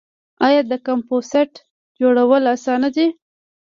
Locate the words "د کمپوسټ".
0.71-1.51